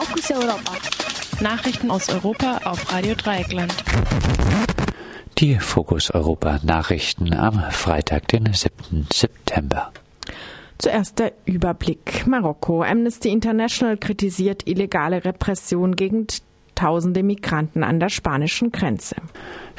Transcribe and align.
Fokus 0.00 0.30
Europa. 0.30 0.72
Nachrichten 1.40 1.90
aus 1.90 2.08
Europa 2.08 2.60
auf 2.62 2.92
Radio 2.92 3.16
Dreieckland. 3.16 3.74
Die 5.38 5.56
Fokus 5.58 6.12
Europa 6.12 6.60
Nachrichten 6.62 7.34
am 7.34 7.60
Freitag, 7.72 8.28
den 8.28 8.52
7. 8.52 9.08
September. 9.12 9.92
Zuerst 10.78 11.18
der 11.18 11.32
Überblick. 11.46 12.28
Marokko. 12.28 12.84
Amnesty 12.84 13.30
International 13.30 13.96
kritisiert 13.96 14.68
illegale 14.68 15.24
Repression 15.24 15.96
gegen 15.96 16.28
tausende 16.78 17.24
Migranten 17.24 17.82
an 17.82 17.98
der 17.98 18.08
spanischen 18.08 18.70
Grenze. 18.70 19.16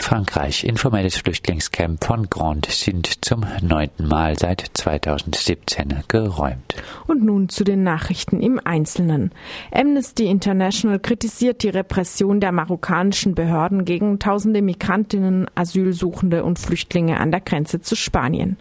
Frankreich. 0.01 0.63
Informelles 0.63 1.17
Flüchtlingscamp 1.17 2.03
von 2.03 2.29
Grand 2.29 2.65
sind 2.67 3.25
zum 3.25 3.45
neunten 3.61 4.07
Mal 4.07 4.37
seit 4.37 4.65
2017 4.73 6.03
geräumt. 6.07 6.75
Und 7.07 7.23
nun 7.23 7.49
zu 7.49 7.63
den 7.63 7.83
Nachrichten 7.83 8.41
im 8.41 8.59
Einzelnen. 8.63 9.31
Amnesty 9.71 10.25
International 10.25 10.99
kritisiert 10.99 11.63
die 11.63 11.69
Repression 11.69 12.39
der 12.39 12.51
marokkanischen 12.51 13.35
Behörden 13.35 13.85
gegen 13.85 14.19
tausende 14.19 14.61
Migrantinnen, 14.61 15.47
Asylsuchende 15.55 16.43
und 16.43 16.59
Flüchtlinge 16.59 17.19
an 17.19 17.31
der 17.31 17.41
Grenze 17.41 17.81
zu 17.81 17.95
Spanien. 17.95 18.57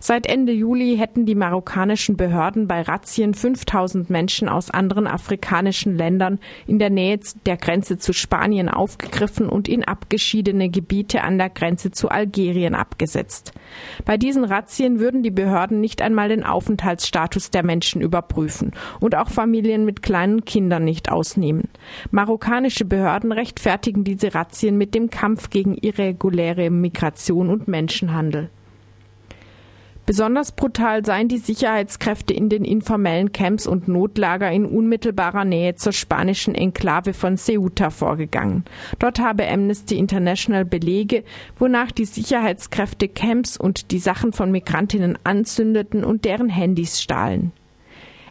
Seit 0.00 0.26
Ende 0.26 0.52
Juli 0.52 0.96
hätten 0.96 1.26
die 1.26 1.34
marokkanischen 1.34 2.16
Behörden 2.16 2.68
bei 2.68 2.82
Razzien 2.82 3.34
5000 3.34 4.08
Menschen 4.08 4.48
aus 4.48 4.70
anderen 4.70 5.06
afrikanischen 5.06 5.96
Ländern 5.96 6.38
in 6.66 6.78
der 6.78 6.90
Nähe 6.90 7.18
der 7.44 7.56
Grenze 7.56 7.75
zu 7.82 8.12
Spanien 8.12 8.68
aufgegriffen 8.68 9.48
und 9.48 9.68
in 9.68 9.84
abgeschiedene 9.84 10.68
Gebiete 10.68 11.22
an 11.22 11.38
der 11.38 11.50
Grenze 11.50 11.90
zu 11.90 12.08
Algerien 12.08 12.74
abgesetzt. 12.74 13.52
Bei 14.04 14.16
diesen 14.16 14.44
Razzien 14.44 14.98
würden 14.98 15.22
die 15.22 15.30
Behörden 15.30 15.80
nicht 15.80 16.02
einmal 16.02 16.28
den 16.28 16.44
Aufenthaltsstatus 16.44 17.50
der 17.50 17.64
Menschen 17.64 18.00
überprüfen 18.00 18.72
und 19.00 19.16
auch 19.16 19.28
Familien 19.28 19.84
mit 19.84 20.02
kleinen 20.02 20.44
Kindern 20.44 20.84
nicht 20.84 21.10
ausnehmen. 21.10 21.68
Marokkanische 22.10 22.84
Behörden 22.84 23.32
rechtfertigen 23.32 24.04
diese 24.04 24.34
Razzien 24.34 24.76
mit 24.78 24.94
dem 24.94 25.10
Kampf 25.10 25.50
gegen 25.50 25.74
irreguläre 25.74 26.70
Migration 26.70 27.50
und 27.50 27.68
Menschenhandel. 27.68 28.50
Besonders 30.06 30.52
brutal 30.52 31.04
seien 31.04 31.26
die 31.26 31.38
Sicherheitskräfte 31.38 32.32
in 32.32 32.48
den 32.48 32.64
informellen 32.64 33.32
Camps 33.32 33.66
und 33.66 33.88
Notlager 33.88 34.52
in 34.52 34.64
unmittelbarer 34.64 35.44
Nähe 35.44 35.74
zur 35.74 35.92
spanischen 35.92 36.54
Enklave 36.54 37.12
von 37.12 37.36
Ceuta 37.36 37.90
vorgegangen. 37.90 38.64
Dort 39.00 39.18
habe 39.18 39.48
Amnesty 39.48 39.98
International 39.98 40.64
Belege, 40.64 41.24
wonach 41.58 41.90
die 41.90 42.04
Sicherheitskräfte 42.04 43.08
Camps 43.08 43.56
und 43.56 43.90
die 43.90 43.98
Sachen 43.98 44.32
von 44.32 44.52
Migrantinnen 44.52 45.18
anzündeten 45.24 46.04
und 46.04 46.24
deren 46.24 46.50
Handys 46.50 47.02
stahlen. 47.02 47.50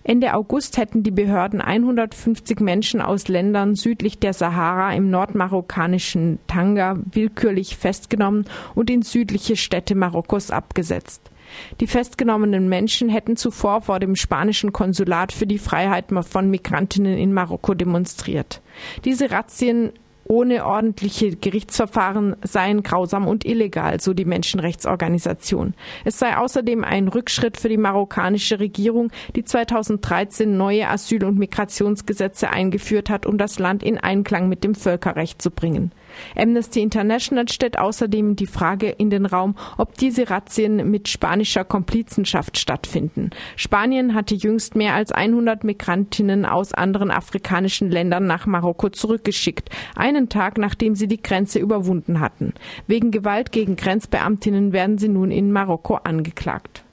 Ende 0.05 0.33
August 0.33 0.77
hätten 0.77 1.03
die 1.03 1.11
Behörden 1.11 1.59
150 1.59 2.61
Menschen 2.61 3.01
aus 3.01 3.27
Ländern 3.27 3.75
südlich 3.75 4.17
der 4.19 4.33
Sahara 4.33 4.93
im 4.93 5.09
nordmarokkanischen 5.09 6.39
Tanga 6.47 6.99
willkürlich 7.11 7.75
festgenommen 7.75 8.45
und 8.75 8.89
in 8.89 9.01
südliche 9.01 9.57
Städte 9.57 9.95
Marokkos 9.95 10.51
abgesetzt. 10.51 11.31
Die 11.79 11.87
festgenommenen 11.87 12.69
Menschen 12.69 13.09
hätten 13.09 13.37
zuvor 13.37 13.81
vor 13.81 13.99
dem 13.99 14.15
spanischen 14.15 14.73
Konsulat 14.73 15.31
für 15.31 15.47
die 15.47 15.59
Freiheit 15.59 16.05
von 16.21 16.49
Migrantinnen 16.49 17.17
in 17.17 17.33
Marokko 17.33 17.73
demonstriert. 17.73 18.61
Diese 19.03 19.31
Razzien 19.31 19.91
ohne 20.27 20.65
ordentliche 20.65 21.35
Gerichtsverfahren 21.35 22.35
seien 22.43 22.83
grausam 22.83 23.27
und 23.27 23.45
illegal, 23.45 23.99
so 23.99 24.13
die 24.13 24.25
Menschenrechtsorganisation. 24.25 25.73
Es 26.03 26.19
sei 26.19 26.37
außerdem 26.37 26.83
ein 26.83 27.07
Rückschritt 27.07 27.57
für 27.57 27.69
die 27.69 27.77
marokkanische 27.77 28.59
Regierung, 28.59 29.11
die 29.35 29.43
2013 29.43 30.57
neue 30.57 30.89
Asyl- 30.89 31.25
und 31.25 31.37
Migrationsgesetze 31.37 32.49
eingeführt 32.49 33.09
hat, 33.09 33.25
um 33.25 33.37
das 33.37 33.59
Land 33.59 33.83
in 33.83 33.97
Einklang 33.97 34.49
mit 34.49 34.63
dem 34.63 34.75
Völkerrecht 34.75 35.41
zu 35.41 35.51
bringen. 35.51 35.91
Amnesty 36.35 36.81
International 36.81 37.47
stellt 37.49 37.77
außerdem 37.77 38.35
die 38.35 38.47
Frage 38.47 38.89
in 38.89 39.09
den 39.09 39.25
Raum, 39.25 39.55
ob 39.77 39.95
diese 39.95 40.29
Razzien 40.29 40.89
mit 40.89 41.07
spanischer 41.07 41.63
Komplizenschaft 41.63 42.57
stattfinden. 42.57 43.29
Spanien 43.55 44.13
hatte 44.13 44.35
jüngst 44.35 44.75
mehr 44.75 44.93
als 44.93 45.11
100 45.11 45.63
Migrantinnen 45.63 46.45
aus 46.45 46.73
anderen 46.73 47.11
afrikanischen 47.11 47.91
Ländern 47.91 48.25
nach 48.25 48.45
Marokko 48.45 48.89
zurückgeschickt, 48.89 49.69
einen 50.15 50.29
Tag 50.29 50.57
nachdem 50.57 50.95
sie 50.95 51.07
die 51.07 51.21
Grenze 51.21 51.59
überwunden 51.59 52.19
hatten. 52.19 52.53
Wegen 52.87 53.11
Gewalt 53.11 53.51
gegen 53.51 53.75
Grenzbeamtinnen 53.75 54.73
werden 54.73 54.97
sie 54.97 55.09
nun 55.09 55.31
in 55.31 55.51
Marokko 55.51 55.95
angeklagt. 55.95 56.85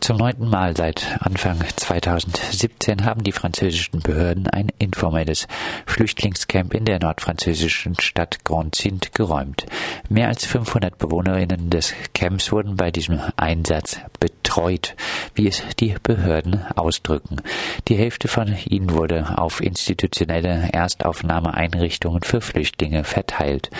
Zum 0.00 0.18
neunten 0.18 0.48
Mal 0.48 0.76
seit 0.76 1.16
Anfang 1.20 1.58
2017 1.76 3.04
haben 3.04 3.24
die 3.24 3.32
französischen 3.32 4.00
Behörden 4.00 4.46
ein 4.48 4.70
informelles 4.78 5.46
Flüchtlingscamp 5.86 6.74
in 6.74 6.84
der 6.84 7.00
nordfranzösischen 7.00 7.98
Stadt 7.98 8.44
Grand-Cint 8.44 9.14
geräumt. 9.14 9.66
Mehr 10.10 10.28
als 10.28 10.44
500 10.44 10.98
Bewohnerinnen 10.98 11.70
des 11.70 11.94
Camps 12.12 12.52
wurden 12.52 12.76
bei 12.76 12.90
diesem 12.90 13.20
Einsatz 13.36 13.98
betreut, 14.20 14.94
wie 15.34 15.48
es 15.48 15.62
die 15.80 15.94
Behörden 16.02 16.62
ausdrücken. 16.76 17.40
Die 17.88 17.96
Hälfte 17.96 18.28
von 18.28 18.54
ihnen 18.68 18.90
wurde 18.90 19.38
auf 19.38 19.62
institutionelle 19.62 20.68
Erstaufnahmeeinrichtungen 20.72 22.22
für 22.22 22.42
Flüchtlinge 22.42 23.04
verteilt. 23.04 23.70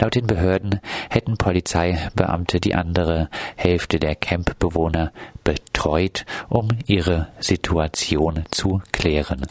Laut 0.00 0.14
den 0.14 0.26
Behörden 0.26 0.80
hätten 1.10 1.36
Polizeibeamte 1.36 2.60
die 2.60 2.74
andere 2.74 3.28
Hälfte 3.56 4.00
der 4.00 4.14
Campbewohner 4.14 5.12
betreut, 5.44 6.24
um 6.48 6.68
ihre 6.86 7.28
Situation 7.38 8.44
zu 8.50 8.80
klären. 8.92 9.42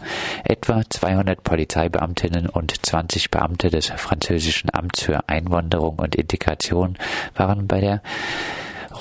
Etwa 0.43 0.81
200 0.89 1.43
Polizeibeamtinnen 1.43 2.49
und 2.49 2.85
20 2.85 3.29
Beamte 3.29 3.69
des 3.69 3.91
französischen 3.95 4.73
Amts 4.73 5.03
für 5.03 5.29
Einwanderung 5.29 5.99
und 5.99 6.15
Integration 6.23 6.97
waren 7.35 7.67
bei 7.67 7.81
der 7.81 8.01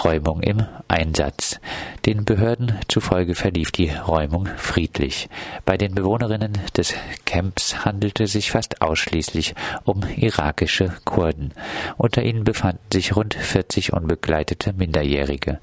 Räumung 0.04 0.42
im 0.42 0.66
Einsatz. 0.88 1.60
Den 2.04 2.24
Behörden 2.24 2.74
zufolge 2.88 3.36
verlief 3.36 3.70
die 3.70 3.88
Räumung 3.90 4.48
friedlich. 4.56 5.28
Bei 5.64 5.76
den 5.76 5.94
Bewohnerinnen 5.94 6.58
des 6.76 6.94
Camps 7.26 7.84
handelte 7.84 8.26
sich 8.26 8.50
fast 8.50 8.82
ausschließlich 8.82 9.54
um 9.84 10.02
irakische 10.16 10.92
Kurden. 11.04 11.52
Unter 11.98 12.24
ihnen 12.24 12.42
befanden 12.42 12.82
sich 12.92 13.14
rund 13.14 13.34
40 13.34 13.92
unbegleitete 13.92 14.72
Minderjährige. 14.72 15.60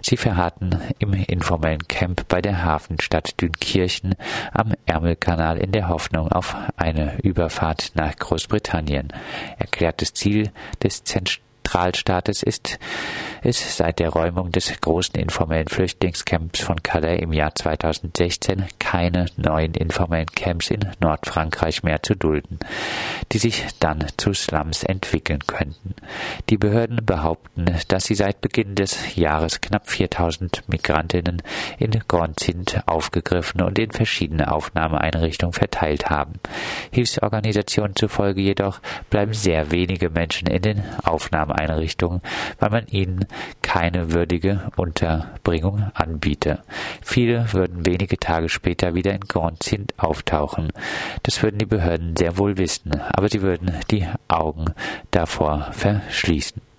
Sie 0.00 0.16
verharrten 0.16 0.80
im 0.98 1.12
informellen 1.12 1.86
Camp 1.88 2.26
bei 2.26 2.40
der 2.40 2.64
Hafenstadt 2.64 3.38
Dünkirchen 3.42 4.14
am 4.52 4.72
Ärmelkanal 4.86 5.58
in 5.58 5.72
der 5.72 5.90
Hoffnung 5.90 6.32
auf 6.32 6.56
eine 6.78 7.18
Überfahrt 7.22 7.92
nach 7.96 8.16
Großbritannien. 8.16 9.12
Erklärtes 9.58 10.14
Ziel 10.14 10.52
des 10.82 11.04
Zentrums 11.04 11.51
Zentralstaates 11.72 12.42
ist 12.42 12.78
es 13.42 13.78
seit 13.78 13.98
der 13.98 14.10
Räumung 14.10 14.52
des 14.52 14.78
großen 14.78 15.18
informellen 15.18 15.68
Flüchtlingscamps 15.68 16.60
von 16.60 16.82
Calais 16.82 17.20
im 17.20 17.32
Jahr 17.32 17.54
2016 17.54 18.66
keine 18.78 19.26
neuen 19.38 19.72
informellen 19.72 20.26
Camps 20.26 20.70
in 20.70 20.80
Nordfrankreich 21.00 21.82
mehr 21.82 22.02
zu 22.02 22.14
dulden, 22.14 22.58
die 23.32 23.38
sich 23.38 23.64
dann 23.80 24.04
zu 24.18 24.34
Slums 24.34 24.84
entwickeln 24.84 25.40
könnten. 25.46 25.94
Die 26.50 26.58
Behörden 26.58 27.06
behaupten, 27.06 27.64
dass 27.88 28.04
sie 28.04 28.16
seit 28.16 28.42
Beginn 28.42 28.74
des 28.74 29.16
Jahres 29.16 29.62
knapp 29.62 29.88
4000 29.88 30.68
Migrantinnen 30.68 31.42
in 31.78 31.90
Grand-Zint 32.06 32.82
aufgegriffen 32.86 33.62
und 33.62 33.78
in 33.78 33.92
verschiedene 33.92 34.52
Aufnahmeeinrichtungen 34.52 35.54
verteilt 35.54 36.10
haben. 36.10 36.34
Hilfsorganisationen 36.90 37.96
zufolge 37.96 38.42
jedoch 38.42 38.80
bleiben 39.08 39.32
sehr 39.32 39.70
wenige 39.70 40.10
Menschen 40.10 40.48
in 40.48 40.60
den 40.60 40.82
Aufnahmeeinrichtungen 41.02 41.61
Einrichtungen, 41.70 42.20
weil 42.58 42.70
man 42.70 42.86
ihnen 42.88 43.26
keine 43.62 44.12
würdige 44.12 44.70
Unterbringung 44.76 45.90
anbiete. 45.94 46.62
Viele 47.02 47.52
würden 47.52 47.86
wenige 47.86 48.18
Tage 48.18 48.48
später 48.48 48.94
wieder 48.94 49.12
in 49.14 49.20
Grand-Zint 49.20 49.94
auftauchen. 49.98 50.72
Das 51.22 51.42
würden 51.42 51.58
die 51.58 51.66
Behörden 51.66 52.16
sehr 52.16 52.38
wohl 52.38 52.58
wissen, 52.58 53.00
aber 53.12 53.28
sie 53.28 53.42
würden 53.42 53.72
die 53.90 54.06
Augen 54.28 54.66
davor 55.10 55.68
verschließen. 55.72 56.71